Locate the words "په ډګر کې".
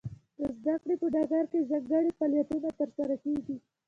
1.01-1.59